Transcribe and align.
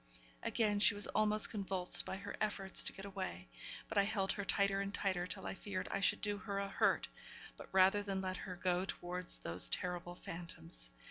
Again 0.41 0.79
she 0.79 0.95
was 0.95 1.05
almost 1.05 1.51
convulsed 1.51 2.05
by 2.05 2.15
her 2.17 2.35
efforts 2.41 2.81
to 2.85 2.91
get 2.91 3.05
away; 3.05 3.49
but 3.87 3.99
I 3.99 4.03
held 4.03 4.31
her 4.31 4.43
tighter 4.43 4.81
and 4.81 4.91
tighter, 4.91 5.27
till 5.27 5.45
I 5.45 5.53
feared 5.53 5.87
I 5.91 5.99
should 5.99 6.21
do 6.21 6.39
her 6.39 6.57
a 6.57 6.69
hurt; 6.69 7.07
but 7.55 7.69
rather 7.71 7.99
that 7.99 8.07
than 8.07 8.19
let 8.19 8.37
her 8.37 8.55
go 8.55 8.83
towards 8.83 9.37
those 9.37 9.69
terrible 9.69 10.15
phantoms. 10.15 10.89